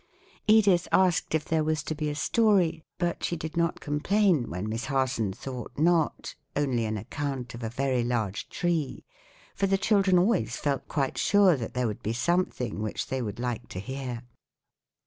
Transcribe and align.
Edith 0.47 0.87
asked 0.91 1.35
if 1.35 1.45
there 1.45 1.63
was 1.63 1.83
to 1.83 1.93
be 1.93 2.09
a 2.09 2.15
story, 2.15 2.81
but 2.97 3.23
she 3.23 3.35
did 3.35 3.55
not 3.55 3.79
complain 3.79 4.49
when 4.49 4.67
Miss 4.67 4.85
Harson 4.85 5.31
thought 5.31 5.77
not, 5.77 6.33
only 6.55 6.85
an 6.85 6.97
account 6.97 7.53
of 7.53 7.61
a 7.61 7.69
very 7.69 8.03
large 8.03 8.49
tree; 8.49 9.05
for 9.53 9.67
the 9.67 9.77
children 9.77 10.17
always 10.17 10.57
felt 10.57 10.87
quite 10.87 11.19
sure 11.19 11.55
that 11.55 11.75
there 11.75 11.85
would 11.85 12.01
be 12.01 12.13
something 12.13 12.81
which 12.81 13.09
they 13.09 13.21
would 13.21 13.39
like 13.39 13.69
to 13.69 13.79
hear. 13.79 14.23